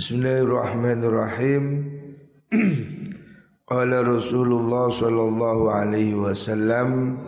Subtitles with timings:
[0.00, 1.64] Bismillahirrahmanirrahim.
[3.68, 7.20] Qala Rasulullah sallallahu alaihi wasallam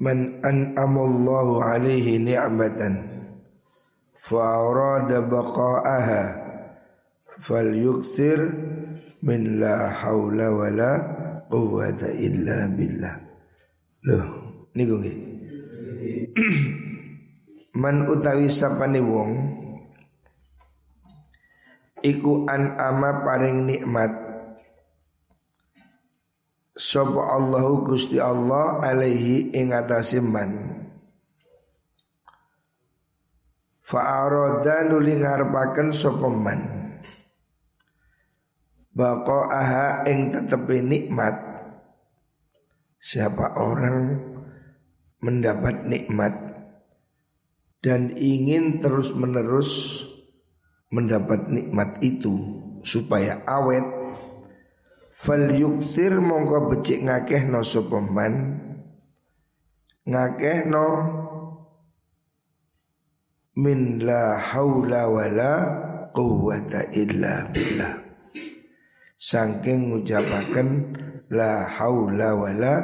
[0.00, 2.96] Man an'amallahu alaihi ni'matan
[4.16, 4.40] fa
[4.72, 6.24] arada baqa'aha
[7.36, 8.40] falyukthir
[9.20, 10.92] min la haula wala
[11.52, 13.20] quwwata illa billah.
[14.08, 14.24] Loh,
[14.72, 15.16] niku nggih.
[17.84, 19.60] Man utawi sapane wong
[22.02, 24.12] iku an ama paring nikmat.
[26.76, 30.80] Sapa Allahu Gusti Allah alaihi ing atase man.
[33.84, 34.24] Fa
[34.88, 36.60] nuli ngarepaken sapa man.
[39.00, 41.36] Aha ing tetepi nikmat.
[43.00, 44.20] Siapa orang
[45.20, 46.32] mendapat nikmat
[47.80, 50.04] dan ingin terus menerus
[50.90, 53.86] mendapat nikmat itu supaya awet.
[55.20, 58.56] Fal yukthir mongko becik ngakeh no sopeman
[60.08, 60.86] ngakeh no
[63.60, 65.52] min la haula wala
[66.16, 67.94] quwwata illa billah.
[69.20, 70.68] Saking ngucapaken
[71.28, 72.74] la haula wala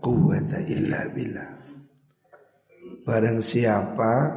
[0.00, 1.60] quwwata illa billah.
[3.04, 4.32] Barang siapa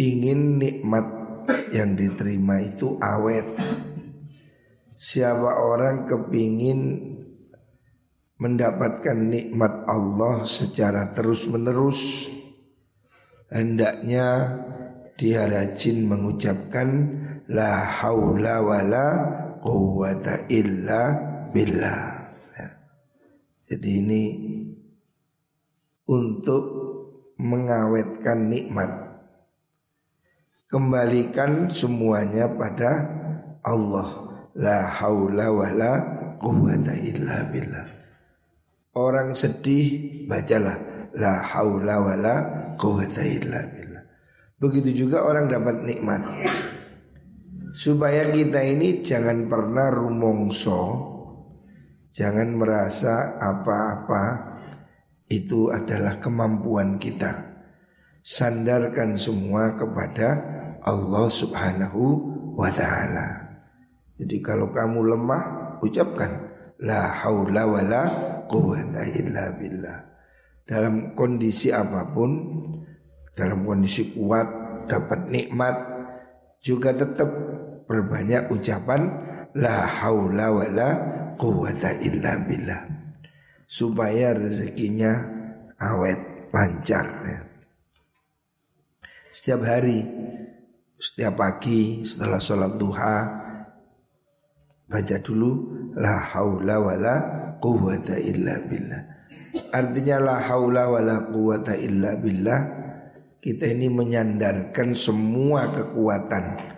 [0.00, 1.19] ingin nikmat
[1.70, 3.46] yang diterima itu awet.
[4.94, 6.80] Siapa orang kepingin
[8.40, 12.28] mendapatkan nikmat Allah secara terus menerus
[13.52, 14.56] hendaknya
[15.20, 16.88] dia rajin mengucapkan
[17.52, 19.08] la haula wala
[19.60, 21.02] quwata illa
[21.52, 22.32] billah.
[22.56, 22.68] Ya.
[23.68, 24.24] Jadi ini
[26.08, 26.64] untuk
[27.36, 29.09] mengawetkan nikmat
[30.70, 33.10] Kembalikan semuanya pada
[33.66, 34.30] Allah.
[34.54, 35.92] La haula wa la
[36.94, 37.86] illa billah.
[38.94, 40.78] Orang sedih bacalah.
[41.18, 42.36] La haula wa la
[43.26, 44.02] illa billah.
[44.62, 46.22] Begitu juga orang dapat nikmat.
[47.74, 51.10] Supaya kita ini jangan pernah rumongso
[52.10, 54.54] Jangan merasa apa-apa.
[55.30, 57.62] Itu adalah kemampuan kita.
[58.20, 62.02] Sandarkan semua kepada Allah Subhanahu
[62.56, 63.50] wa taala.
[64.20, 65.42] Jadi kalau kamu lemah
[65.80, 68.02] ucapkan la haula wala
[68.44, 69.98] quwata illa billah.
[70.64, 72.30] Dalam kondisi apa pun,
[73.32, 74.46] dalam kondisi kuat,
[74.86, 75.76] dapat nikmat
[76.60, 77.28] juga tetap
[77.88, 79.00] berbanyak ucapan
[79.56, 80.88] la haula wala
[81.40, 82.82] quwata illa billah.
[83.70, 85.12] Supaya rezekinya
[85.78, 87.40] awet lancar ya.
[89.30, 90.02] Setiap hari
[91.00, 93.16] setiap pagi setelah sholat duha
[94.84, 95.50] baca dulu
[95.96, 97.16] la haula wala
[97.56, 99.02] quwata illa billah.
[99.72, 102.60] Artinya la haula wala quwata illa billah
[103.40, 106.76] kita ini menyandarkan semua kekuatan,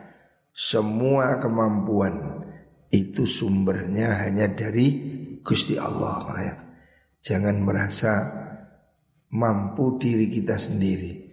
[0.54, 2.46] semua kemampuan
[2.94, 5.10] itu sumbernya hanya dari
[5.42, 6.30] Gusti Allah.
[7.18, 8.12] Jangan merasa
[9.34, 11.31] mampu diri kita sendiri.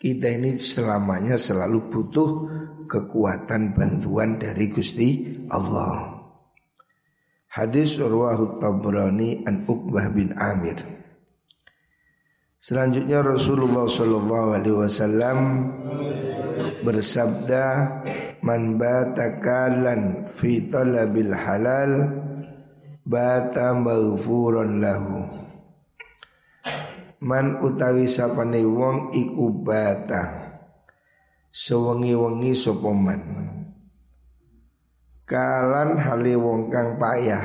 [0.00, 2.30] Kita ini selamanya selalu butuh
[2.88, 6.24] kekuatan bantuan dari Gusti Allah.
[7.52, 10.80] Hadis Urwah Tabrani an Uqbah bin Amir.
[12.56, 15.38] Selanjutnya Rasulullah Shallallahu Alaihi Wasallam
[16.80, 17.64] bersabda,
[18.40, 21.92] "Man batakalan fi talabil halal,
[23.04, 25.39] bata maghfuran lahu."
[27.20, 30.50] Man utawi sapane wong iku bata
[31.50, 33.22] Sewengi-wengi sapa man?
[35.26, 37.42] Kalan hale wong kang payah.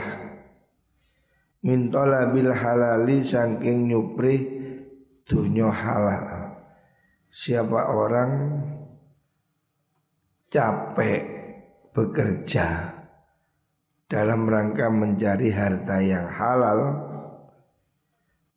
[1.66, 4.38] Mintola bil halali saking nyupri
[5.26, 6.54] dunyo halal.
[7.34, 8.32] Siapa orang
[10.54, 11.22] capek
[11.90, 12.94] bekerja
[14.06, 17.05] dalam rangka mencari harta yang halal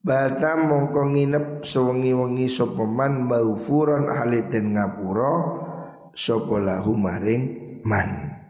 [0.09, 5.37] Bata mongko nginep sewengi-wengi sapa man maufuron haliten ngapura
[6.17, 7.45] sapa lahu maring
[7.85, 8.41] man.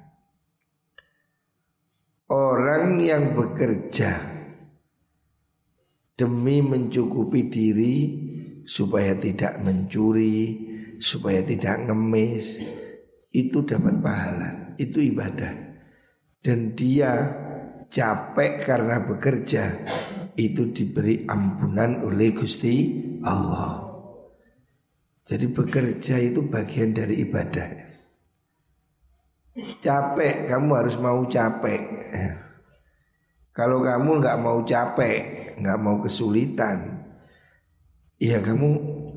[2.30, 4.22] Orang yang bekerja
[6.14, 7.96] demi mencukupi diri
[8.62, 10.62] supaya tidak mencuri,
[11.02, 12.62] supaya tidak ngemis,
[13.34, 15.74] itu dapat pahala, itu ibadah.
[16.38, 17.34] Dan dia
[17.90, 19.64] capek karena bekerja,
[20.38, 22.94] itu diberi ampunan oleh Gusti
[23.26, 23.90] Allah.
[25.26, 27.68] Jadi bekerja itu bagian dari ibadah.
[29.82, 31.82] Capek, kamu harus mau capek.
[33.50, 35.18] Kalau kamu nggak mau capek,
[35.58, 37.02] nggak mau kesulitan,
[38.22, 38.70] ya kamu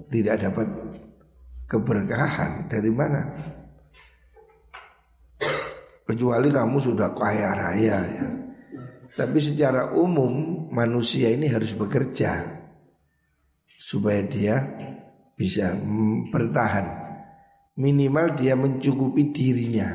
[0.09, 0.67] tidak dapat
[1.69, 3.29] keberkahan dari mana?
[6.09, 8.29] Kecuali kamu sudah kaya raya ya.
[9.11, 12.63] Tapi secara umum manusia ini harus bekerja
[13.75, 14.55] supaya dia
[15.35, 15.75] bisa
[16.31, 17.11] bertahan.
[17.75, 19.89] Minimal dia mencukupi dirinya.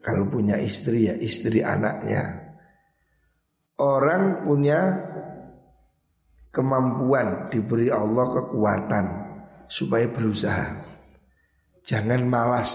[0.00, 2.56] Kalau punya istri ya istri anaknya.
[3.78, 4.80] Orang punya
[6.50, 9.06] kemampuan diberi Allah kekuatan
[9.70, 10.74] supaya berusaha.
[11.86, 12.72] Jangan malas.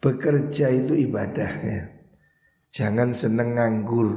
[0.00, 1.93] Bekerja itu ibadah ya.
[2.74, 4.10] Jangan seneng nganggur.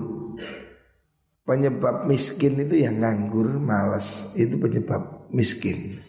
[1.45, 4.33] Penyebab miskin itu yang nganggur, malas.
[4.33, 6.01] Itu penyebab miskin.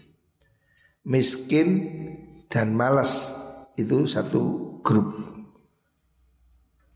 [1.05, 1.69] Miskin
[2.49, 3.29] dan malas
[3.77, 5.13] itu satu grup.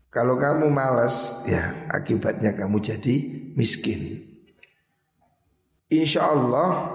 [0.09, 3.15] Kalau kamu malas, ya akibatnya kamu jadi
[3.53, 4.25] miskin.
[5.93, 6.89] Insya Allah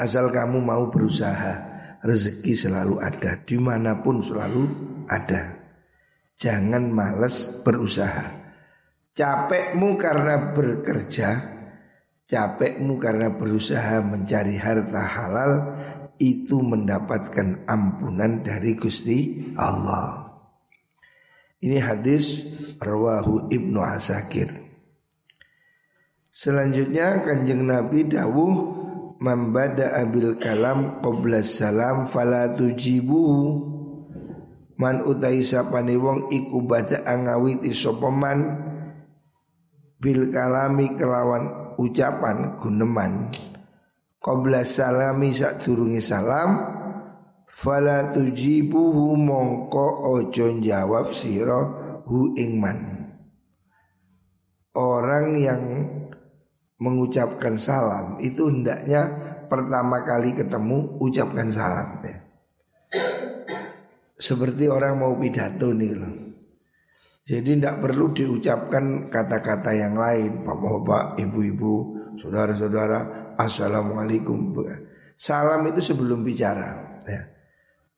[0.00, 1.52] asal kamu mau berusaha
[2.00, 4.64] rezeki selalu ada, di mana pun selalu
[5.04, 5.55] ada.
[6.36, 8.32] Jangan males berusaha.
[9.16, 11.28] Capekmu karena bekerja,
[12.28, 15.52] capekmu karena berusaha mencari harta halal
[16.20, 20.28] itu mendapatkan ampunan dari Gusti Allah.
[21.64, 22.44] Ini hadis
[22.76, 24.52] rawahu Ibnu Asakir.
[26.28, 28.84] Selanjutnya kanjeng Nabi dawuh
[29.16, 31.00] Mambada abil kalam
[31.40, 33.24] salam fala tujibu
[34.76, 38.38] man utai sapane wong iku bada angawiti sapa man
[39.96, 43.32] bil kalami kelawan ucapan guneman
[44.20, 46.60] qabla salami sak durunge salam
[47.48, 51.60] fala tujibuhu mongko ojo jawab sira
[52.04, 53.08] hu ingman
[54.76, 55.62] orang yang
[56.76, 59.08] mengucapkan salam itu hendaknya
[59.48, 62.25] pertama kali ketemu ucapkan salam ya.
[64.16, 66.26] Seperti orang mau pidato nih loh.
[67.26, 71.74] Jadi tidak perlu diucapkan kata-kata yang lain Bapak-bapak, ibu-ibu,
[72.22, 74.54] saudara-saudara Assalamualaikum
[75.18, 77.26] Salam itu sebelum bicara ya.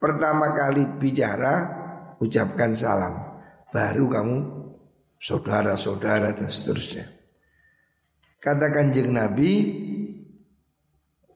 [0.01, 1.55] Pertama kali bicara
[2.25, 3.21] Ucapkan salam
[3.69, 4.37] Baru kamu
[5.21, 7.05] saudara-saudara dan seterusnya
[8.41, 9.53] Kata kanjeng Nabi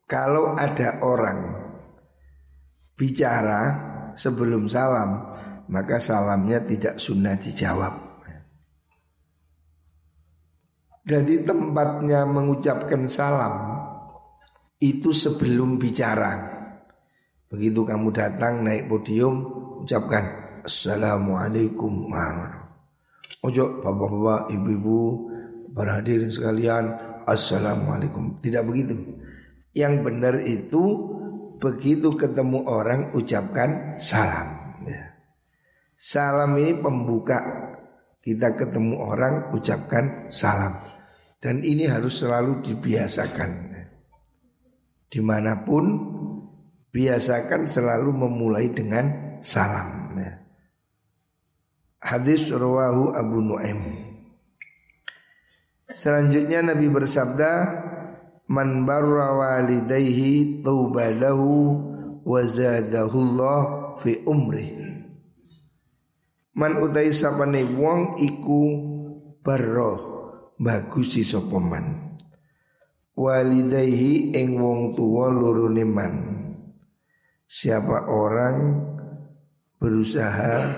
[0.09, 1.61] Kalau ada orang
[2.97, 5.27] Bicara sebelum salam
[5.73, 8.13] Maka salamnya tidak sunnah dijawab.
[11.03, 13.55] Jadi tempatnya mengucapkan salam
[14.79, 16.39] itu sebelum bicara.
[17.51, 19.43] Begitu kamu datang naik podium
[19.83, 22.07] ucapkan Assalamualaikum.
[23.43, 25.27] Ojo bapak-bapak, ibu-ibu,
[25.73, 26.93] Para hadirin sekalian
[27.25, 28.45] Assalamualaikum.
[28.45, 28.93] Tidak begitu.
[29.73, 30.83] Yang benar itu
[31.63, 35.15] Begitu ketemu orang ucapkan salam ya.
[35.95, 37.39] Salam ini pembuka
[38.19, 40.75] Kita ketemu orang ucapkan salam
[41.39, 43.51] Dan ini harus selalu dibiasakan.
[45.07, 45.87] Di mana pun
[46.93, 50.45] Biasakan selalu memulai dengan salam ya.
[52.03, 53.81] Hadis rawahu Abu Nu'aim
[55.89, 57.51] Selanjutnya Nabi bersabda
[58.53, 61.81] Man barra walidayhi tauba lahu
[62.21, 64.77] wa zadahullah fi umri
[66.53, 68.61] Man utai sapane wong iku
[69.41, 69.97] barra
[70.61, 72.13] bagusi sapa man.
[73.17, 76.15] Walidayhi ing wong tuwa lorone man.
[77.49, 78.85] Siapa orang
[79.81, 80.77] berusaha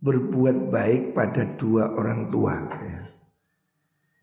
[0.00, 3.17] berbuat baik pada dua orang tua ya.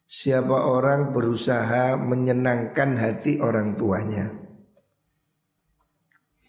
[0.06, 4.30] Siapa orang berusaha menyenangkan hati orang tuanya?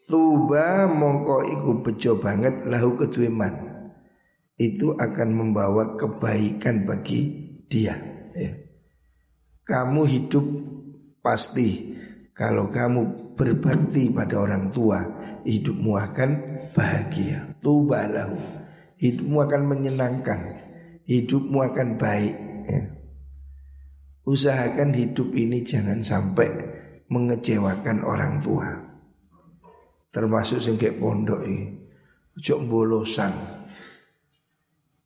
[0.06, 3.74] Tuba mongko iku bejo banget lahu kedweman.
[4.56, 7.20] Itu akan membawa kebaikan bagi
[7.66, 7.96] dia
[8.36, 8.52] ya.
[9.66, 10.46] Kamu hidup
[11.20, 11.98] pasti.
[12.36, 15.00] Kalau kamu berbakti pada orang tua
[15.46, 16.30] Hidupmu akan
[16.74, 17.54] bahagia.
[17.62, 18.34] Tuba lahu.
[18.98, 20.58] Hidupmu akan menyenangkan.
[21.06, 22.34] Hidupmu akan baik
[22.66, 22.82] ya.
[24.26, 26.50] Usahakan hidup ini jangan sampai
[27.06, 28.66] mengecewakan orang tua.
[30.10, 31.86] Termasuk sing pondok ini.
[32.34, 33.30] Jok bolosan.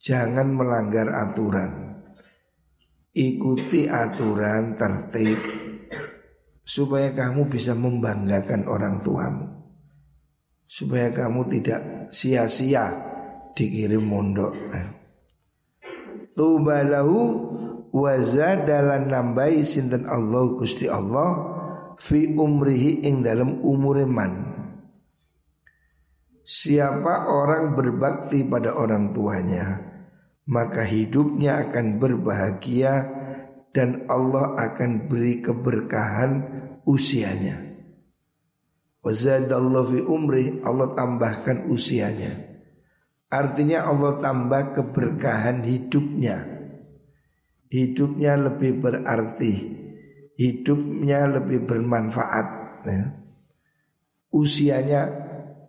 [0.00, 2.00] Jangan melanggar aturan.
[3.12, 5.36] Ikuti aturan tertib
[6.64, 9.46] supaya kamu bisa membanggakan orang tuamu.
[10.64, 12.88] Supaya kamu tidak sia-sia
[13.52, 14.56] dikirim mondok.
[16.32, 17.20] Tubalahu
[17.90, 21.30] wazadalan nambahi sinten Allah Gusti Allah
[21.98, 24.58] fi umrihi ing dalam umuriman.
[26.40, 29.78] Siapa orang berbakti pada orang tuanya,
[30.50, 32.94] maka hidupnya akan berbahagia
[33.70, 36.42] dan Allah akan beri keberkahan
[36.82, 37.70] usianya.
[39.00, 42.50] Wazadallahu fi umri Allah tambahkan usianya.
[43.30, 46.59] Artinya Allah tambah keberkahan hidupnya.
[47.70, 49.54] Hidupnya lebih berarti,
[50.34, 52.46] hidupnya lebih bermanfaat.
[52.82, 53.02] Ya.
[54.34, 55.02] Usianya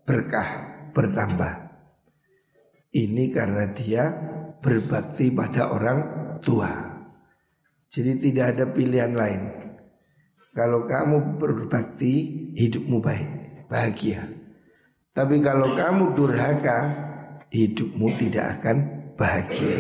[0.02, 0.50] berkah
[0.98, 1.54] bertambah.
[2.92, 4.04] Ini karena dia
[4.60, 6.00] berbakti pada orang
[6.42, 6.70] tua.
[7.92, 9.42] Jadi tidak ada pilihan lain.
[10.52, 12.14] Kalau kamu berbakti,
[12.58, 13.30] hidupmu baik,
[13.72, 14.26] bahagia.
[15.14, 16.80] Tapi kalau kamu durhaka,
[17.52, 18.78] hidupmu tidak akan
[19.16, 19.80] bahagia.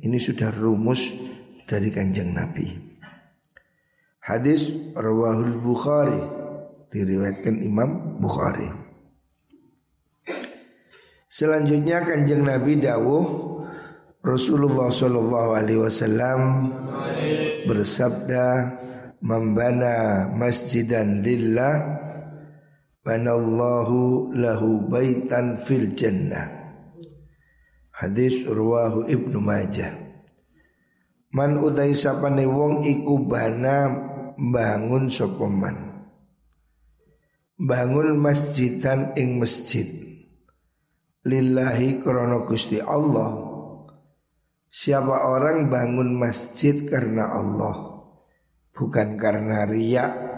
[0.00, 1.29] Ini sudah rumus
[1.70, 2.66] dari kanjeng Nabi.
[4.26, 4.66] Hadis
[4.98, 6.18] Rawahul Bukhari
[6.90, 8.66] diriwayatkan Imam Bukhari.
[11.30, 13.62] Selanjutnya kanjeng Nabi dawuh
[14.26, 16.40] Rasulullah Shallallahu Alaihi Wasallam
[17.70, 18.46] bersabda
[19.22, 22.02] membana masjidan lillah
[23.06, 26.48] banallahu lahu baitan fil jannah
[27.96, 30.09] hadis urwahu ibnu majah
[31.30, 33.90] man udai sapane wong iku bana
[34.38, 35.90] bangun sopoman
[37.60, 39.84] bangun masjidan ing masjid.
[41.28, 43.52] Lillahi krono Gusti Allah.
[44.64, 48.00] Siapa orang bangun masjid karena Allah?
[48.72, 50.30] Bukan karena riak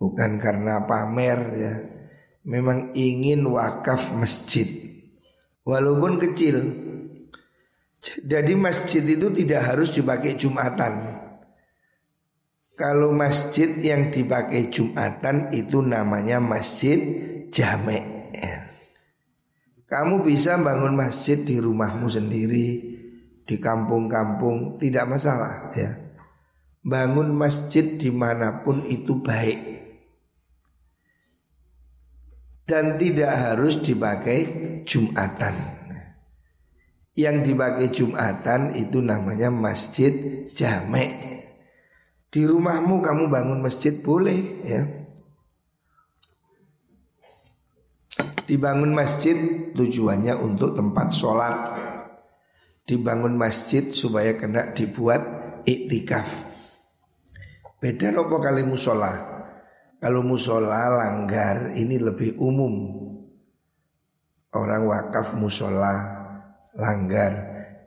[0.00, 1.74] Bukan karena pamer ya.
[2.44, 4.68] Memang ingin wakaf masjid.
[5.64, 6.56] Walaupun kecil
[8.04, 11.24] Jadi masjid itu tidak harus dipakai Jumatan
[12.76, 17.00] Kalau masjid yang dipakai Jumatan itu namanya masjid
[17.48, 18.14] jamek.
[19.94, 22.68] Kamu bisa bangun masjid di rumahmu sendiri
[23.46, 25.94] di kampung-kampung tidak masalah ya.
[26.82, 29.74] Bangun masjid di mana pun itu baik
[32.66, 34.40] dan tidak harus dipakai
[34.82, 35.83] jumatan.
[37.14, 41.10] Yang dipakai jumatan itu namanya masjid jamek.
[42.26, 44.82] Di rumahmu kamu bangun masjid boleh ya.
[48.44, 49.38] Dibangun masjid
[49.72, 51.56] tujuannya untuk tempat sholat
[52.84, 55.22] dibangun masjid supaya kena dibuat
[55.64, 56.44] iktikaf.
[57.80, 59.32] Beda nopo kali musola.
[60.00, 63.00] Kalau musola langgar ini lebih umum.
[64.54, 66.13] Orang wakaf musola
[66.78, 67.32] langgar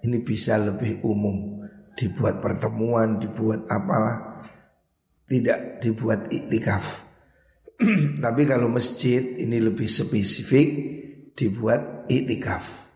[0.04, 1.68] ini bisa lebih umum.
[1.98, 4.46] Dibuat pertemuan, dibuat apalah.
[5.28, 6.86] Tidak dibuat iktikaf.
[8.24, 10.68] Tapi kalau masjid ini lebih spesifik
[11.34, 12.88] dibuat iktikaf.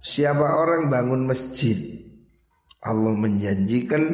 [0.00, 1.76] Siapa orang bangun masjid
[2.80, 4.04] Allah menjanjikan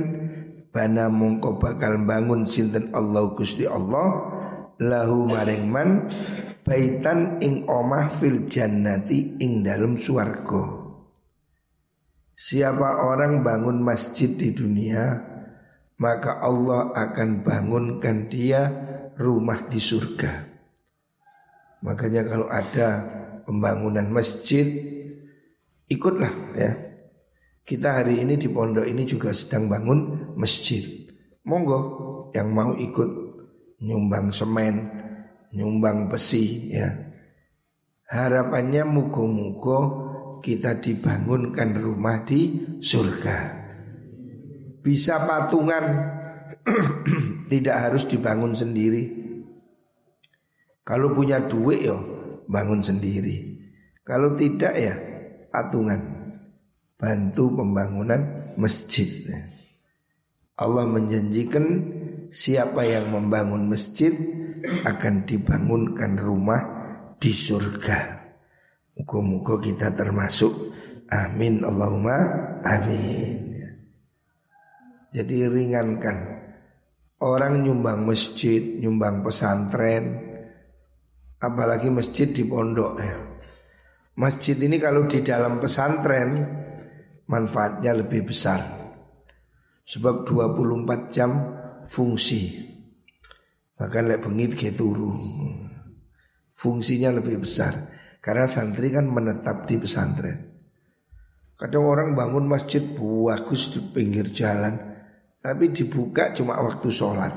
[0.75, 4.35] Bana mongko bakal bangun sinten Allah Gusti Allah
[4.83, 6.11] Lahu maring man
[6.66, 10.85] Baitan ing omah fil jannati ing dalam suargo
[12.35, 15.14] Siapa orang bangun masjid di dunia
[16.02, 18.66] Maka Allah akan bangunkan dia
[19.14, 20.56] rumah di surga
[21.87, 22.88] Makanya kalau ada
[23.46, 24.66] pembangunan masjid
[25.87, 26.73] ikutlah ya.
[27.66, 30.82] Kita hari ini di pondok ini juga sedang bangun masjid.
[31.46, 33.11] Monggo yang mau ikut
[33.82, 34.96] nyumbang semen,
[35.56, 36.92] nyumbang besi ya.
[38.06, 39.78] Harapannya mugo-mugo
[40.44, 43.66] kita dibangunkan rumah di surga.
[44.84, 45.84] Bisa patungan
[47.50, 49.26] tidak harus dibangun sendiri.
[50.86, 51.98] Kalau punya duit yo
[52.46, 53.58] bangun sendiri.
[54.06, 54.94] Kalau tidak ya
[55.50, 55.98] patungan
[56.94, 59.10] bantu pembangunan masjid.
[60.54, 61.66] Allah menjanjikan
[62.30, 64.14] siapa yang membangun masjid
[64.84, 66.62] akan dibangunkan rumah
[67.20, 68.26] di surga.
[68.96, 70.72] Muka-muka kita termasuk
[71.12, 72.16] Amin Allahumma
[72.64, 73.52] amin
[75.12, 76.16] Jadi ringankan
[77.20, 80.16] Orang nyumbang masjid, nyumbang pesantren
[81.44, 83.14] Apalagi masjid di pondok ya
[84.16, 86.40] Masjid ini kalau di dalam pesantren
[87.28, 88.64] manfaatnya lebih besar.
[89.86, 91.30] Sebab 24 jam
[91.84, 92.75] fungsi.
[93.76, 95.12] Bahkan lek bengit ke turu.
[96.56, 97.92] Fungsinya lebih besar.
[98.25, 100.56] Karena santri kan menetap di pesantren.
[101.56, 104.76] Kadang orang bangun masjid bagus di pinggir jalan.
[105.40, 107.33] Tapi dibuka cuma waktu sholat.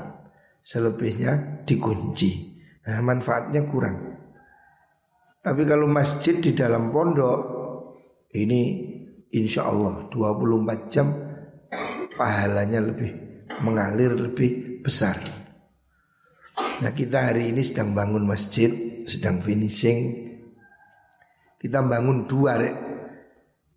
[0.60, 2.58] Selebihnya dikunci.
[2.88, 3.96] Nah, manfaatnya kurang.
[5.40, 7.38] Tapi kalau masjid di dalam pondok
[8.36, 8.60] ini
[9.32, 11.08] insya Allah 24 jam
[12.18, 13.10] pahalanya lebih
[13.64, 15.39] mengalir lebih besar.
[16.80, 18.72] Nah kita hari ini sedang bangun masjid,
[19.04, 20.32] sedang finishing.
[21.60, 22.76] Kita bangun dua rek.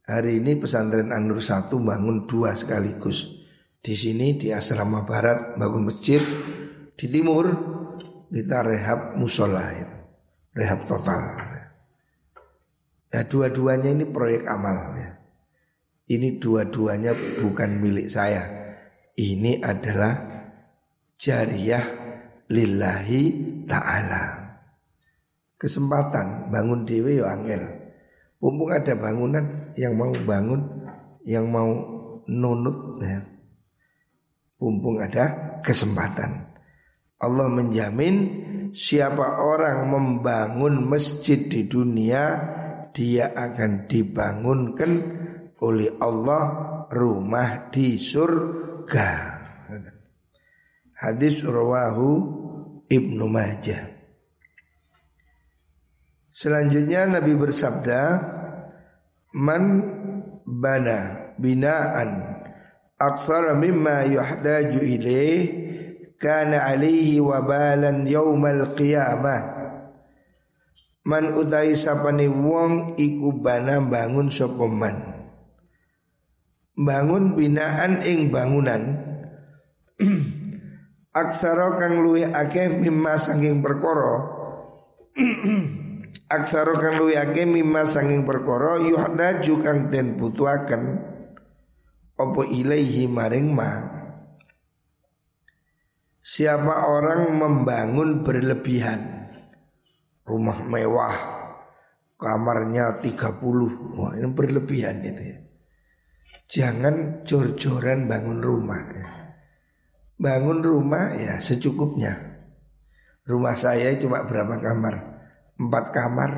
[0.07, 3.43] Hari ini pesantren Anur satu bangun dua sekaligus.
[3.83, 6.24] Di sini di asrama barat bangun masjid,
[6.95, 7.51] di timur
[8.31, 9.98] kita rehab musola itu,
[10.55, 11.24] rehab total.
[13.12, 15.12] Ya dua-duanya ini proyek amal ya.
[16.07, 17.12] Ini dua-duanya
[17.43, 18.48] bukan milik saya.
[19.19, 20.15] Ini adalah
[21.19, 22.02] jariah
[22.51, 23.21] lillahi
[23.67, 24.23] ta'ala.
[25.55, 27.63] Kesempatan bangun dewe yo angel.
[28.43, 30.62] Mumpung ada bangunan yang mau bangun,
[31.23, 31.71] yang mau
[32.27, 33.23] nunut ya.
[34.59, 36.51] Mumpung ada kesempatan.
[37.23, 38.15] Allah menjamin
[38.75, 42.23] siapa orang membangun masjid di dunia
[42.91, 44.91] dia akan dibangunkan
[45.63, 46.43] oleh Allah
[46.91, 49.33] rumah di surga.
[51.03, 52.31] Hadis rawahu
[52.88, 53.91] Ibnu Majah.
[56.31, 58.24] Selanjutnya Nabi bersabda,
[59.36, 59.83] "Man
[60.48, 62.39] bana binaan
[62.95, 65.41] akthar mimma yuhdaju ilaih
[66.24, 69.60] kana alaihi wabalan yaumal qiyamah."
[71.03, 74.63] Man utai sapani wong iku bana bangun sapa.
[76.79, 79.03] Bangun binaan ing bangunan
[81.13, 84.34] Aksara kang luwih akeh mimma saking perkara.
[86.41, 91.13] Aksara kang luwih akeh mimma saking perkara yuhdaju kang den butuhaken.
[92.17, 93.71] Apa ilaihi maring ma?
[96.17, 99.30] Siapa orang membangun berlebihan?
[100.26, 101.17] Rumah mewah
[102.23, 105.38] Kamarnya 30 Wah ini berlebihan itu ya.
[106.47, 109.12] Jangan jor-joran bangun rumah ya.
[110.19, 112.34] Bangun rumah ya secukupnya
[113.23, 115.13] Rumah saya cuma berapa kamar
[115.56, 116.32] empat kamar.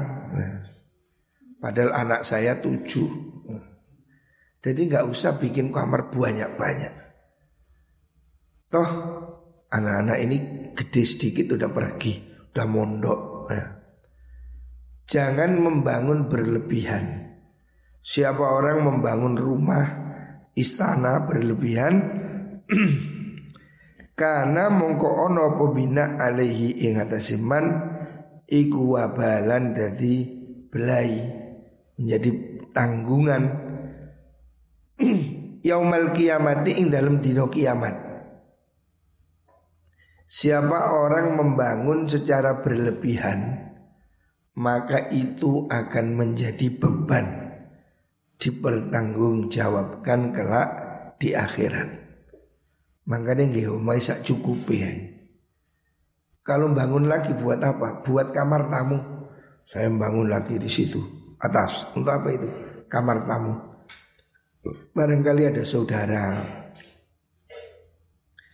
[1.58, 3.10] Padahal anak saya tujuh.
[4.62, 6.94] Jadi nggak usah bikin kamar banyak-banyak.
[8.70, 8.90] Toh
[9.70, 10.38] anak-anak ini
[10.78, 12.22] gede sedikit udah pergi,
[12.54, 13.22] udah mondok.
[13.50, 13.66] Ya.
[15.06, 17.34] Jangan membangun berlebihan.
[18.06, 19.86] Siapa orang membangun rumah,
[20.54, 21.94] istana berlebihan,
[24.16, 27.66] karena mongko ono pembina alaihi ing atasiman
[28.48, 30.24] iku wabalan dari
[30.72, 31.12] belai
[32.00, 32.30] menjadi
[32.72, 33.44] tanggungan.
[35.68, 37.96] Yaumal kiamati ing dalam dino kiamat.
[40.26, 43.62] Siapa orang membangun secara berlebihan
[44.58, 47.54] Maka itu akan menjadi beban
[48.42, 50.70] Dipertanggungjawabkan kelak
[51.22, 52.05] di akhirat
[53.06, 55.16] Makanya nggih omai sak cukup ya
[56.46, 58.06] kalau bangun lagi buat apa?
[58.06, 59.02] Buat kamar tamu.
[59.66, 61.02] Saya bangun lagi di situ
[61.42, 61.90] atas.
[61.98, 62.46] Untuk apa itu?
[62.86, 63.58] Kamar tamu.
[64.94, 66.46] Barangkali ada saudara.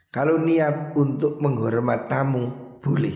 [0.08, 2.48] Kalau niat untuk menghormat tamu
[2.80, 3.16] boleh.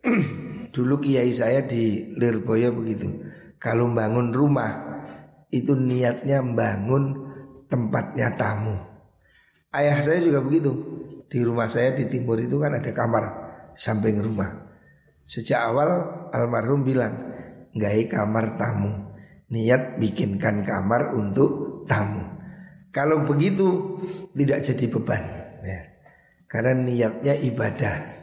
[0.74, 3.12] Dulu kiai saya di Lirboyo begitu.
[3.60, 5.04] Kalau bangun rumah
[5.52, 7.12] itu niatnya bangun
[7.68, 8.76] tempatnya tamu.
[9.76, 10.72] Ayah saya juga begitu.
[11.28, 13.24] Di rumah saya di timur itu kan ada kamar
[13.76, 14.72] samping rumah.
[15.26, 15.90] Sejak awal
[16.32, 17.20] almarhum bilang,
[17.76, 19.12] nggak kamar tamu.
[19.52, 22.24] Niat bikinkan kamar untuk tamu.
[22.88, 24.00] Kalau begitu
[24.32, 25.22] tidak jadi beban.
[25.60, 25.80] Ya.
[26.48, 28.16] Karena niatnya ibadah.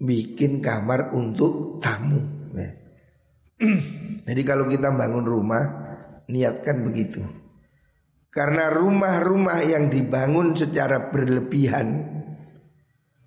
[0.00, 2.48] Bikin kamar untuk tamu.
[2.56, 2.70] Ya.
[4.26, 5.62] Jadi kalau kita bangun rumah,
[6.26, 7.43] niatkan begitu.
[8.34, 12.02] Karena rumah-rumah yang dibangun secara berlebihan,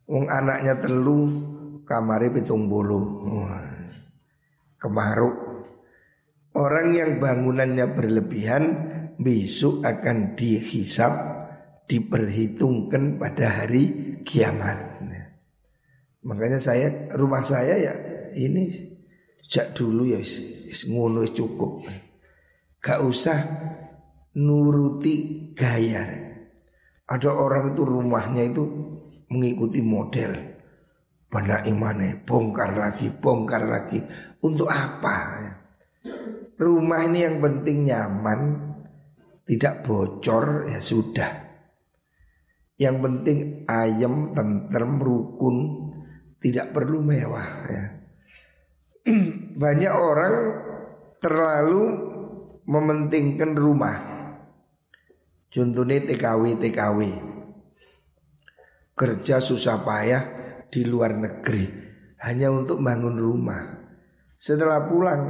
[0.04, 1.32] wong anaknya telu,
[1.88, 3.24] kamari pitung bulu
[4.82, 5.36] kemaruk.
[6.58, 8.64] Orang yang bangunannya berlebihan
[9.22, 11.14] besok akan dihisap
[11.86, 14.98] diperhitungkan pada hari kiamat.
[16.26, 17.94] Makanya saya rumah saya ya
[18.36, 18.74] ini
[19.46, 20.20] sejak dulu ya
[20.90, 21.86] ngono cukup.
[22.82, 23.38] Gak usah
[24.38, 26.06] nuruti gaya
[27.08, 28.64] ada orang itu rumahnya itu
[29.34, 30.58] mengikuti model
[31.28, 34.00] Benak imane, bongkar lagi, bongkar lagi.
[34.40, 35.44] Untuk apa?
[36.56, 38.40] Rumah ini yang penting nyaman,
[39.44, 41.32] tidak bocor ya sudah.
[42.80, 45.58] Yang penting ayam, tentrem, rukun,
[46.40, 47.84] tidak perlu mewah ya.
[49.62, 50.36] Banyak orang
[51.20, 51.84] terlalu
[52.64, 54.07] mementingkan rumah.
[55.48, 57.00] Contohnya TKW TKW.
[58.98, 60.24] Kerja susah payah
[60.68, 61.66] di luar negeri
[62.24, 63.64] hanya untuk bangun rumah.
[64.38, 65.22] Setelah pulang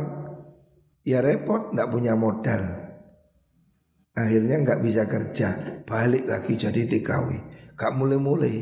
[1.04, 2.88] ya repot nggak punya modal.
[4.18, 5.50] Akhirnya nggak bisa kerja,
[5.86, 7.30] balik lagi jadi TKW.
[7.78, 8.58] Gak mulai-mulai.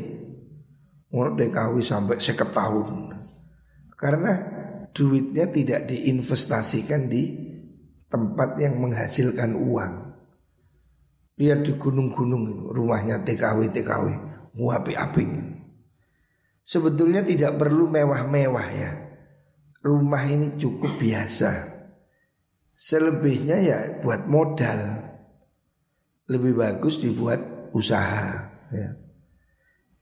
[1.16, 3.16] Mau TKW sampai seket tahun.
[3.96, 4.32] Karena
[4.92, 7.32] duitnya tidak diinvestasikan di
[8.12, 10.05] tempat yang menghasilkan uang.
[11.36, 14.06] Lihat di gunung-gunung rumahnya TKW TKW,
[14.56, 15.24] api-api.
[16.66, 18.92] Sebetulnya tidak perlu mewah-mewah ya.
[19.84, 21.76] Rumah ini cukup biasa.
[22.74, 25.06] Selebihnya ya buat modal.
[26.26, 28.88] Lebih bagus dibuat usaha ya.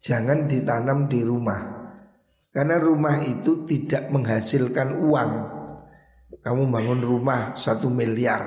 [0.01, 1.61] Jangan ditanam di rumah.
[2.55, 5.33] Karena rumah itu tidak menghasilkan uang.
[6.41, 8.41] Kamu bangun rumah satu miliar.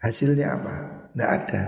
[0.00, 0.99] Hasilnya apa?
[1.12, 1.62] Tidak ada.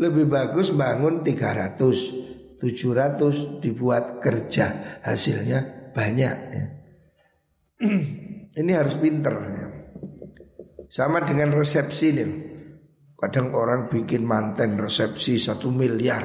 [0.00, 6.64] Lebih bagus bangun 300 700 dibuat kerja hasilnya banyak ya.
[8.60, 9.66] Ini harus pinter ya.
[10.92, 12.30] Sama dengan resepsi nih.
[13.16, 16.24] Kadang orang bikin manten resepsi satu miliar,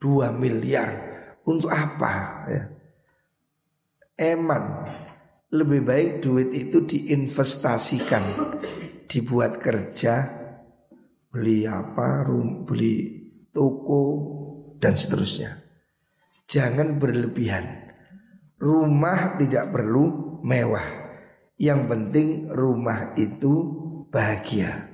[0.00, 0.88] dua miliar.
[1.44, 2.12] Untuk apa
[2.48, 2.62] ya?
[4.18, 4.64] Eman
[5.48, 8.20] lebih baik duit itu diinvestasikan,
[9.08, 10.37] dibuat kerja,
[11.28, 13.18] beli apa, rum, beli
[13.52, 14.04] toko,
[14.78, 15.60] dan seterusnya.
[16.48, 17.92] Jangan berlebihan.
[18.58, 21.06] Rumah tidak perlu mewah.
[21.58, 23.52] Yang penting rumah itu
[24.08, 24.88] bahagia.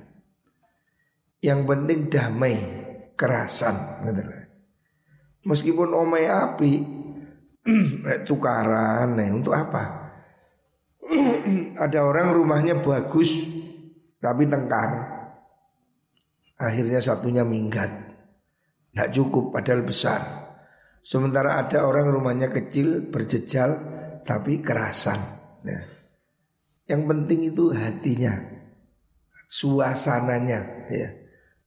[1.39, 2.57] Yang penting damai,
[3.13, 4.03] kerasan.
[5.45, 6.73] Meskipun omai api,
[8.27, 9.83] tukaran, nih, untuk apa?
[11.85, 13.45] Ada orang rumahnya bagus,
[14.17, 15.14] tapi tengkar.
[16.55, 18.15] Akhirnya satunya minggat.
[18.95, 20.23] Tidak cukup padahal besar
[21.03, 23.75] Sementara ada orang rumahnya kecil berjejal
[24.23, 25.19] tapi kerasan
[25.67, 25.83] ya.
[26.87, 28.39] Yang penting itu hatinya
[29.51, 31.11] Suasananya ya.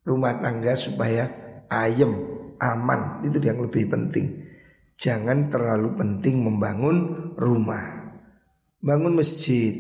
[0.09, 1.29] Rumah tangga supaya
[1.69, 2.17] ayem,
[2.57, 4.49] aman Itu yang lebih penting
[4.97, 6.99] Jangan terlalu penting membangun
[7.37, 8.09] rumah
[8.81, 9.77] Bangun masjid,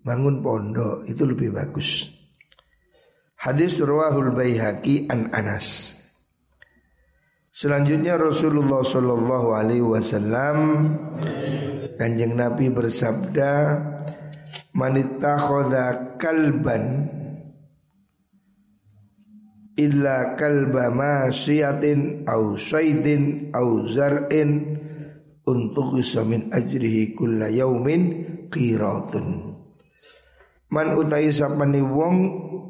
[0.00, 2.15] bangun pondok itu lebih bagus
[3.36, 5.96] Hadis Rawahul Baihaqi an Anas
[7.56, 10.56] Selanjutnya Rasulullah Shallallahu Alaihi Wasallam
[11.96, 13.52] kanjeng Nabi bersabda,
[14.76, 17.08] "Manita khoda kalban
[19.80, 24.76] illa kalba masyiatin au saidin au zar'in
[25.48, 28.20] untuk bisa min ajrihi kulla yaumin
[28.52, 29.56] qiratun."
[30.68, 32.16] Man utai sapani wong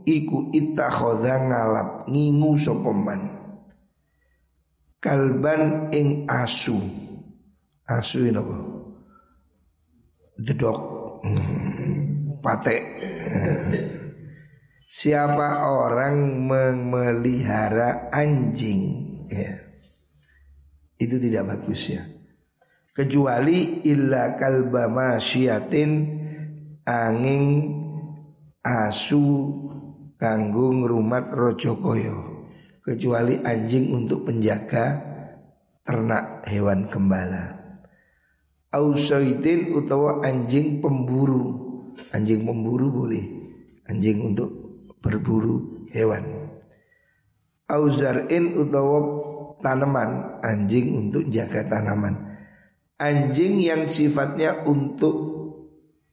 [0.06, 2.90] iku ittakhadha ngalap ngingu sapa
[5.06, 6.74] kalban ing asu.
[7.86, 8.56] Asu ini apa?
[10.34, 10.78] Dedok.
[11.22, 12.82] Hmm, patek.
[14.86, 18.82] Siapa orang memelihara anjing?
[19.30, 19.62] Ya.
[20.98, 22.02] Itu tidak bagus ya.
[22.96, 25.90] Kecuali illa kalba masyiatin
[26.88, 27.44] angin
[28.64, 29.22] asu
[30.16, 32.48] kanggung rumat rojokoyo
[32.80, 35.02] kecuali anjing untuk penjaga
[35.86, 37.56] ternak hewan gembala.
[38.70, 41.64] Ausaidin utawa anjing pemburu.
[42.12, 43.26] Anjing pemburu boleh.
[43.88, 44.50] Anjing untuk
[45.00, 46.50] berburu hewan.
[47.66, 48.98] Auzarin utawa
[49.58, 52.38] tanaman, anjing untuk jaga tanaman.
[52.96, 55.14] Anjing yang sifatnya untuk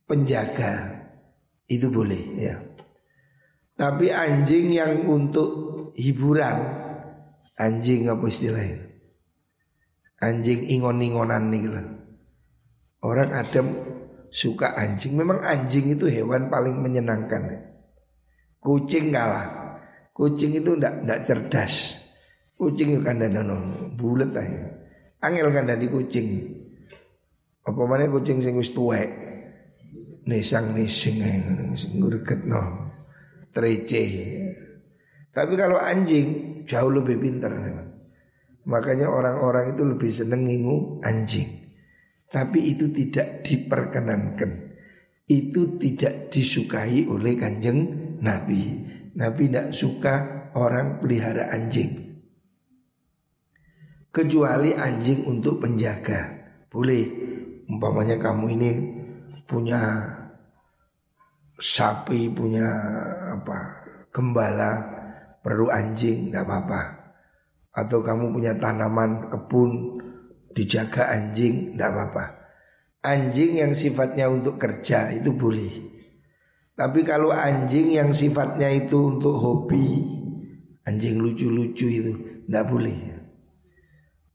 [0.10, 1.04] penjaga
[1.70, 2.73] itu boleh ya.
[3.74, 5.50] Tapi anjing yang untuk
[5.98, 6.82] hiburan.
[7.54, 8.82] Anjing apa istilahnya?
[10.24, 11.88] Anjing ingon-ingonan nih lah
[13.04, 13.68] orang adam
[14.32, 15.14] suka anjing.
[15.14, 17.70] Memang anjing itu hewan paling menyenangkan.
[18.64, 19.78] Kucing kalah.
[20.16, 22.00] Kucing itu ndak ndak cerdas.
[22.56, 24.84] Kucing kan ada no bulat aja
[25.24, 26.28] angel kan di kucing.
[27.64, 29.08] Apa mana kucing sing wis tuwek?
[30.28, 31.20] Nisang nising
[31.76, 32.83] sing ngurget no
[33.54, 34.10] treceh
[35.34, 37.52] tapi kalau anjing jauh lebih pintar.
[38.70, 41.74] Makanya orang-orang itu lebih seneng ngingu anjing.
[42.30, 44.78] Tapi itu tidak diperkenankan.
[45.26, 47.80] Itu tidak disukai oleh kanjeng
[48.22, 48.62] Nabi.
[49.18, 50.16] Nabi tidak suka
[50.54, 52.22] orang pelihara anjing.
[54.14, 56.46] Kecuali anjing untuk penjaga.
[56.70, 57.34] Boleh.
[57.64, 58.70] Umpamanya kamu ini
[59.50, 59.82] punya
[61.64, 62.68] sapi, punya
[63.40, 64.84] apa gembala,
[65.40, 66.82] perlu anjing, tidak apa-apa.
[67.74, 69.72] Atau kamu punya tanaman, kebun,
[70.52, 72.26] dijaga anjing, tidak apa-apa.
[73.04, 75.92] Anjing yang sifatnya untuk kerja itu boleh.
[76.74, 80.04] Tapi kalau anjing yang sifatnya itu untuk hobi,
[80.86, 82.14] anjing lucu-lucu itu
[82.46, 82.98] tidak boleh.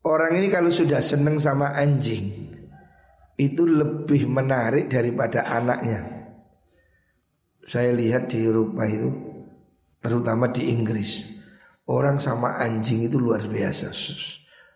[0.05, 2.31] Orang ini kalau sudah seneng sama anjing,
[3.39, 6.18] itu lebih menarik daripada anaknya.
[7.69, 9.13] Saya lihat di Eropa itu,
[10.01, 11.37] terutama di Inggris,
[11.85, 13.93] orang sama anjing itu luar biasa.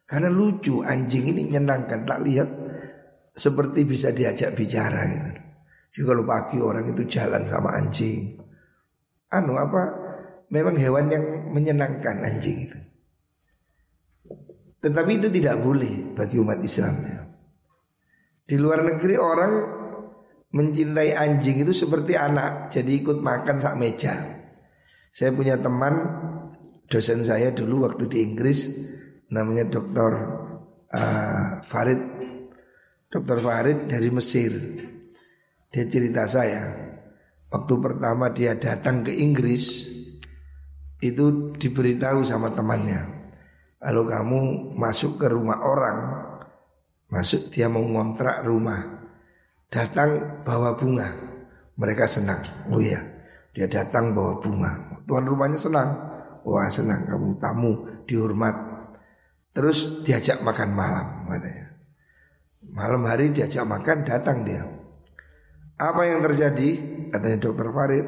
[0.05, 2.49] Karena lucu anjing ini menyenangkan tak lihat
[3.33, 5.31] seperti bisa diajak bicara gitu.
[5.97, 8.37] Juga kalau pagi orang itu jalan sama anjing.
[9.33, 9.83] Anu apa?
[10.53, 12.79] Memang hewan yang menyenangkan anjing itu.
[14.85, 17.25] Tetapi itu tidak boleh bagi umat Islam ya.
[18.45, 19.53] Di luar negeri orang
[20.53, 24.15] mencintai anjing itu seperti anak, jadi ikut makan sak meja.
[25.13, 25.93] Saya punya teman
[26.93, 28.69] dosen saya dulu waktu di Inggris
[29.33, 30.13] namanya Dr.
[30.93, 32.01] Uh, Farid
[33.09, 33.41] Dr.
[33.41, 34.53] Farid dari Mesir
[35.73, 36.69] Dia cerita saya
[37.49, 39.89] Waktu pertama dia datang ke Inggris
[41.01, 43.33] Itu diberitahu sama temannya
[43.81, 44.41] Kalau kamu
[44.77, 45.99] masuk ke rumah orang
[47.09, 48.92] Masuk dia mau ngontrak rumah
[49.73, 51.09] Datang bawa bunga
[51.81, 53.01] Mereka senang Oh iya
[53.57, 55.97] Dia datang bawa bunga Tuan rumahnya senang
[56.45, 57.73] Wah senang kamu tamu
[58.05, 58.73] dihormat
[59.53, 61.77] Terus diajak makan malam katanya.
[62.73, 64.65] Malam hari diajak makan datang dia.
[65.77, 66.69] Apa yang terjadi?
[67.13, 68.07] Katanya dokter Farid.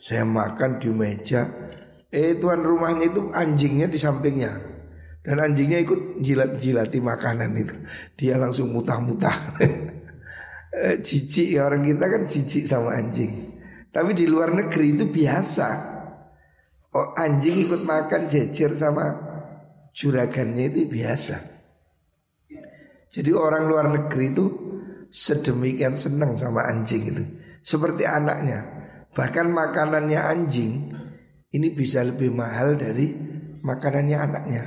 [0.00, 1.44] Saya makan di meja.
[2.08, 4.52] Eh tuan rumahnya itu anjingnya di sampingnya.
[5.20, 7.76] Dan anjingnya ikut jilat-jilati makanan itu.
[8.16, 9.36] Dia langsung mutah-mutah.
[11.02, 13.56] Cici ya orang kita kan cici sama anjing.
[13.88, 15.68] Tapi di luar negeri itu biasa.
[16.92, 19.16] Oh anjing ikut makan jejer sama
[19.96, 21.36] juragannya itu biasa.
[23.08, 24.46] Jadi orang luar negeri itu
[25.08, 27.24] sedemikian senang sama anjing itu.
[27.64, 28.60] Seperti anaknya.
[29.16, 30.92] Bahkan makanannya anjing
[31.48, 33.08] ini bisa lebih mahal dari
[33.64, 34.64] makanannya anaknya.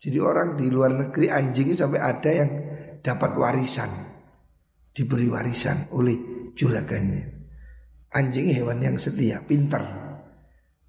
[0.00, 2.50] Jadi orang di luar negeri anjing sampai ada yang
[3.04, 4.07] dapat warisan.
[4.98, 7.38] Diberi warisan oleh juragannya.
[8.18, 9.86] Anjing hewan yang setia, pintar.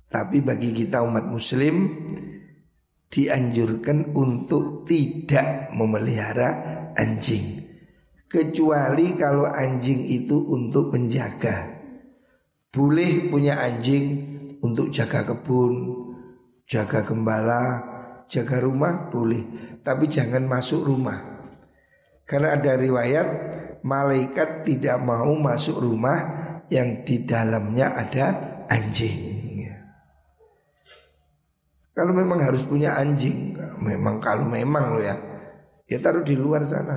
[0.09, 1.85] Tapi bagi kita umat muslim
[3.05, 6.49] dianjurkan untuk tidak memelihara
[6.97, 7.69] anjing
[8.29, 11.81] kecuali kalau anjing itu untuk penjaga.
[12.69, 14.05] Boleh punya anjing
[14.61, 15.73] untuk jaga kebun,
[16.69, 17.81] jaga gembala,
[18.29, 19.41] jaga rumah boleh,
[19.81, 21.17] tapi jangan masuk rumah.
[22.29, 23.27] Karena ada riwayat
[23.83, 26.19] malaikat tidak mau masuk rumah
[26.69, 28.25] yang di dalamnya ada
[28.69, 29.29] anjing.
[31.99, 35.19] Kalau memang harus punya anjing, memang kalau memang lo ya,
[35.83, 36.95] ya taruh di luar sana.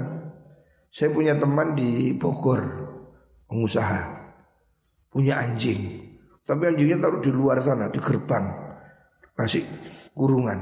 [0.94, 2.62] Saya punya teman di Bogor,
[3.50, 3.98] pengusaha,
[5.10, 6.06] punya anjing.
[6.46, 8.46] Tapi anjingnya taruh di luar sana, di gerbang,
[9.34, 9.66] kasih
[10.14, 10.60] kurungan.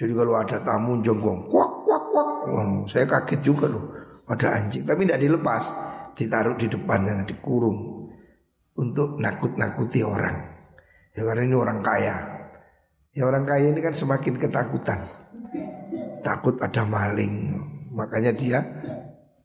[0.00, 2.28] Jadi kalau ada tamu jonggong, kuak kuak kuak,
[2.88, 3.95] saya kaget juga loh,
[4.26, 4.82] ada anjing.
[4.82, 5.64] Tapi tidak dilepas,
[6.18, 8.10] ditaruh di depannya, dikurung
[8.76, 10.36] untuk nakut-nakuti orang.
[11.16, 12.36] Ya karena ini orang kaya,
[13.16, 15.00] Ya orang kaya ini kan semakin ketakutan.
[16.20, 17.56] Takut ada maling.
[17.96, 18.60] Makanya dia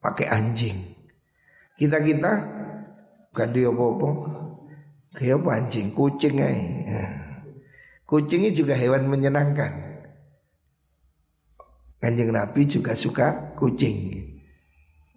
[0.03, 0.75] pakai anjing.
[1.79, 2.31] Kita-kita
[3.31, 4.09] bukan dia apa-apa.
[5.15, 6.59] Kayak apa anjing, kucing aja.
[6.83, 7.05] Ya.
[8.03, 10.03] Kucing ini juga hewan menyenangkan.
[12.03, 14.19] Kanjeng Nabi juga suka kucing.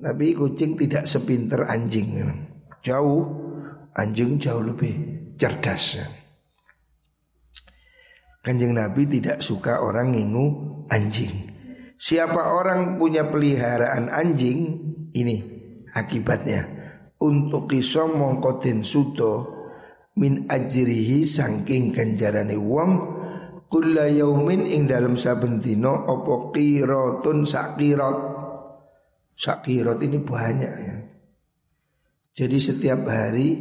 [0.05, 2.21] Tapi kucing tidak sepinter anjing.
[2.85, 3.25] Jauh,
[3.97, 4.93] anjing jauh lebih
[5.41, 6.05] cerdas.
[8.45, 10.47] Kanjeng Nabi tidak suka orang ngingu
[10.93, 11.33] anjing.
[11.97, 14.77] Siapa orang punya peliharaan anjing,
[15.17, 15.37] ini
[15.97, 16.69] akibatnya.
[17.25, 19.33] Untuk iso mongkotin suto
[20.21, 22.93] min ajrihi sangking kanjarane wong
[23.73, 28.34] kulla yaumin ing dalam saben dina apa qiratun sakirat.
[29.35, 30.97] Sakirat ini banyak ya.
[32.35, 33.59] Jadi setiap hari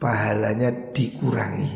[0.00, 1.72] pahalanya dikurangi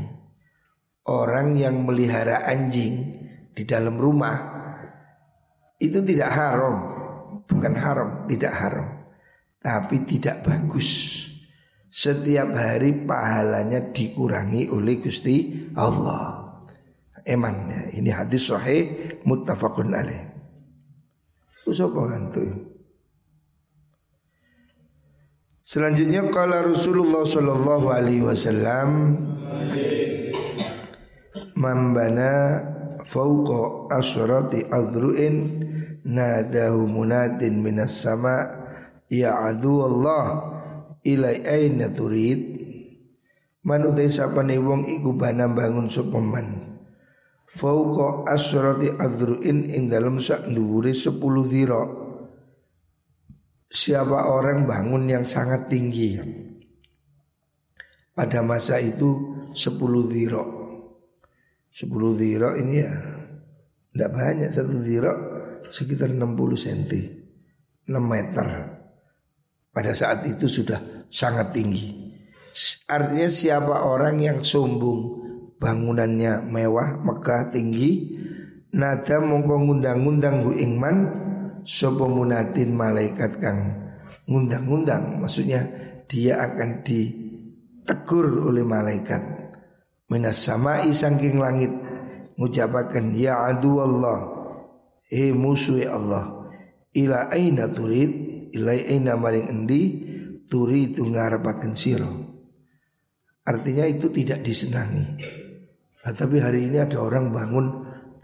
[1.08, 3.16] orang yang melihara anjing
[3.52, 4.36] di dalam rumah
[5.80, 6.98] itu tidak haram
[7.48, 8.88] bukan haram, tidak haram,
[9.58, 11.24] tapi tidak bagus.
[11.88, 16.46] Setiap hari pahalanya dikurangi oleh Gusti Allah.
[17.24, 17.82] Eman ya.
[17.98, 20.22] Ini hadis sahih muttafaqun alaih.
[21.66, 22.77] Usapa ngantuk?
[25.68, 29.20] Selanjutnya kala Rasulullah sallallahu alaihi wasallam
[31.60, 32.32] Mambana
[33.04, 35.36] fauqa asrati adru'in
[36.08, 38.48] nadahu munadin minas sama
[39.12, 40.24] ya adu Allah
[41.04, 42.40] ilai aina turid.
[43.60, 46.80] Man utai sapane wong iku bana bangun sapa man?
[47.44, 51.12] Fauqa asrati adru'in ing dalem sak dhuwure 10
[51.52, 52.07] dhira
[53.68, 56.16] siapa orang bangun yang sangat tinggi?
[58.16, 60.44] Pada masa itu 10 dhiro.
[61.70, 62.92] 10 dhiro ini ya
[63.94, 64.50] tidak banyak.
[64.50, 65.12] Satu dhiro
[65.70, 66.24] sekitar 60
[66.58, 66.82] cm
[67.86, 68.48] 6 meter.
[69.70, 72.08] Pada saat itu sudah sangat tinggi.
[72.90, 75.22] Artinya siapa orang yang sombong
[75.62, 78.18] bangunannya mewah megah tinggi
[78.74, 80.96] nada mongko ngundang-ngundang hu ingman
[81.68, 83.92] Sopo munatin malaikat kang
[84.24, 85.20] ngundang-ngundang.
[85.20, 85.68] Maksudnya
[86.08, 89.20] dia akan ditegur oleh malaikat.
[90.08, 91.68] Minas sama isangking langit
[92.40, 94.18] Ngucapakan Ya adu Allah
[95.04, 96.48] Eh musuh Allah
[96.96, 98.10] Ila aina turid?
[98.56, 99.82] Ila aina maring endi?
[100.48, 102.08] Turid ngarapaken siro
[103.44, 105.04] Artinya itu tidak disenangi.
[106.00, 107.66] Nah, Tapi hari ini ada orang bangun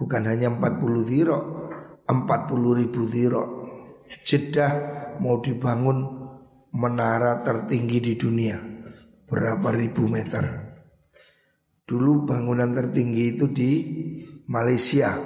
[0.01, 1.64] Bukan hanya 40 dirok
[2.07, 3.49] 40 ribu dirok.
[4.25, 4.73] Jeddah
[5.21, 6.29] mau dibangun
[6.75, 8.75] menara tertinggi di dunia
[9.25, 10.45] Berapa ribu meter?
[11.83, 13.71] Dulu bangunan tertinggi itu di
[14.47, 15.17] Malaysia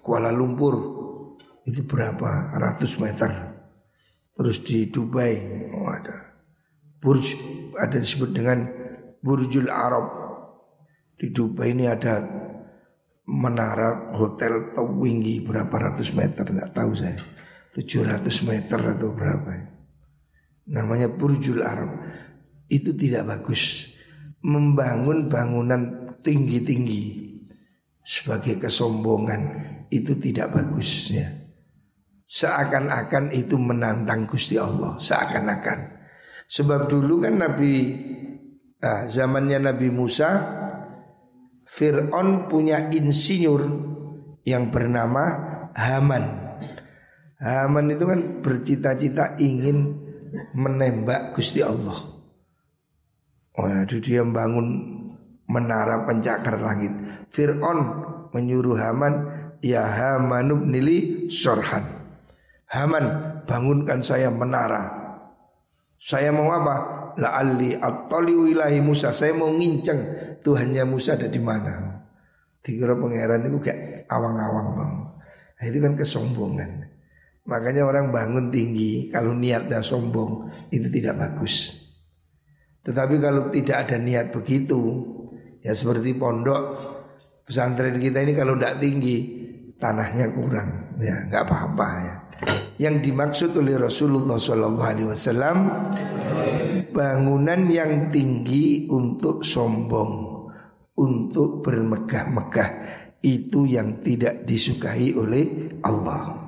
[0.00, 0.74] Kuala Lumpur.
[1.66, 2.56] Itu berapa?
[2.56, 3.30] Ratus meter.
[4.32, 5.34] Terus di Dubai
[5.76, 6.40] oh ada.
[7.02, 7.36] Burj
[7.76, 8.64] ada disebut dengan
[9.20, 10.06] Burjul Arab.
[11.18, 12.22] Di Dubai ini ada
[13.30, 16.42] menara hotel tinggi berapa ratus meter?
[16.42, 17.14] Tidak tahu saya.
[17.70, 19.70] 700 meter atau berapa
[20.66, 21.94] namanya Burjul Arab.
[22.66, 23.94] Itu tidak bagus.
[24.42, 27.30] Membangun bangunan tinggi-tinggi
[28.02, 29.42] sebagai kesombongan
[29.92, 31.40] itu tidak bagus ya
[32.30, 34.94] seakan-akan itu menantang Gusti Allah.
[35.02, 35.98] Seakan-akan.
[36.46, 37.74] Sebab dulu kan Nabi
[38.78, 40.30] ah, zamannya Nabi Musa
[41.70, 43.62] Fir'aun punya insinyur
[44.42, 45.22] yang bernama
[45.70, 46.24] Haman.
[47.38, 49.94] Haman itu kan bercita-cita ingin
[50.52, 51.94] menembak Gusti Allah.
[53.54, 54.66] Ya, dia membangun
[55.46, 56.90] menara pencakar langit.
[57.30, 57.78] Fir'aun
[58.34, 59.14] menyuruh Haman,
[59.62, 61.86] ya Hamanub nili sorhan.
[62.66, 63.04] Haman
[63.46, 64.90] bangunkan saya menara.
[66.02, 66.99] Saya mau apa?
[67.20, 69.12] La'alli attaliu ilahi Musa.
[69.12, 70.00] Saya mau nginceng
[70.40, 72.00] Tuhannya Musa ada di mana.
[72.60, 74.92] Dikira pangeran itu kayak awang-awang bang.
[75.60, 76.88] Nah, itu kan kesombongan.
[77.48, 81.76] Makanya orang bangun tinggi kalau niat dan sombong itu tidak bagus.
[82.80, 84.80] Tetapi kalau tidak ada niat begitu,
[85.60, 86.62] ya seperti pondok
[87.44, 89.16] pesantren kita ini kalau tidak tinggi
[89.76, 92.16] tanahnya kurang, ya nggak apa-apa ya.
[92.80, 95.56] Yang dimaksud oleh Rasulullah SAW
[96.90, 100.12] bangunan yang tinggi untuk sombong,
[100.98, 102.70] untuk bermegah-megah
[103.20, 106.40] itu yang tidak disukai oleh Allah.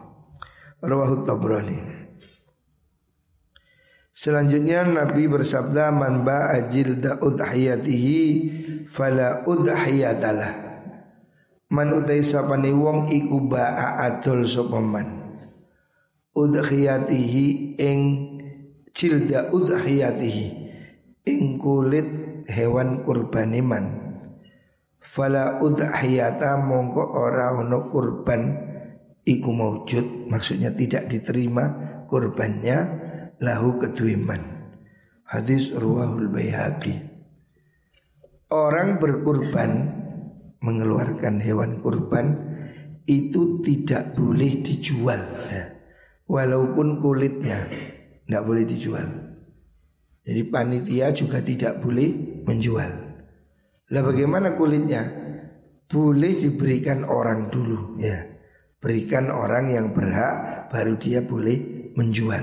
[0.82, 1.78] Rawahu Tabrani.
[4.12, 8.20] Selanjutnya Nabi bersabda man ba'a jilda udhiyatihi
[8.84, 10.52] fala udhiyatalah.
[11.72, 15.21] Man utai sapane wong iku ba'a adol sapa man.
[16.32, 18.00] Udhiyatihi ing
[18.96, 20.46] jilda udhiyatihi
[21.28, 22.08] ing kulit
[22.48, 24.00] hewan kurbaniman.
[25.02, 28.42] Fala udhiyata mongko ora ono kurban
[29.28, 31.64] iku maujud maksudnya tidak diterima
[32.08, 32.78] kurbannya
[33.44, 34.72] lahu keduiman.
[35.28, 37.12] Hadis ruahul bayhaqi
[38.52, 39.70] orang berkurban
[40.60, 42.36] mengeluarkan hewan kurban
[43.08, 45.18] itu tidak boleh dijual.
[45.48, 45.71] Ya.
[46.32, 47.68] Walaupun kulitnya
[48.24, 49.08] tidak boleh dijual.
[50.24, 52.92] Jadi panitia juga tidak boleh menjual.
[53.92, 55.04] Lah bagaimana kulitnya?
[55.84, 58.32] Boleh diberikan orang dulu ya.
[58.80, 62.40] Berikan orang yang berhak baru dia boleh menjual.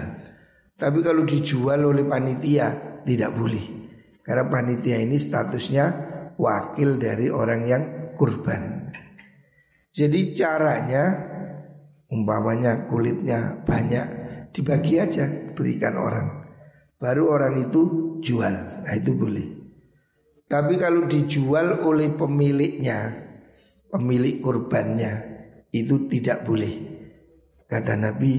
[0.77, 3.65] Tapi kalau dijual oleh panitia tidak boleh.
[4.21, 5.85] Karena panitia ini statusnya
[6.37, 7.83] wakil dari orang yang
[8.13, 8.93] kurban.
[9.89, 11.03] Jadi caranya
[12.09, 14.05] umpamanya kulitnya banyak
[14.51, 16.27] dibagi aja berikan orang.
[16.99, 17.81] Baru orang itu
[18.19, 18.83] jual.
[18.83, 19.47] Nah itu boleh.
[20.49, 23.13] Tapi kalau dijual oleh pemiliknya,
[23.87, 25.13] pemilik kurbannya
[25.71, 26.73] itu tidak boleh.
[27.69, 28.33] Kata Nabi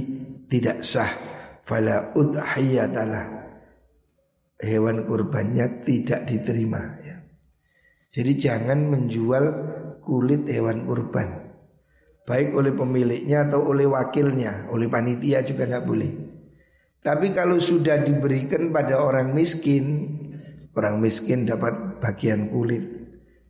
[0.50, 1.08] tidak sah.
[1.62, 3.38] Fala udhiyatalah.
[4.60, 7.16] Hewan kurbannya tidak diterima ya.
[8.10, 9.44] Jadi jangan menjual
[10.02, 11.39] kulit hewan kurban
[12.30, 16.10] Baik oleh pemiliknya atau oleh wakilnya Oleh panitia juga tidak boleh.
[17.02, 20.14] Tapi kalau sudah diberikan pada orang miskin
[20.78, 22.86] Orang miskin dapat bagian kulit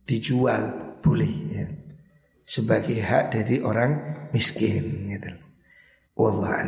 [0.09, 1.65] Dijual boleh ya.
[2.41, 3.91] Sebagai hak dari orang
[4.33, 5.29] miskin gitu.
[6.17, 6.65] Wallah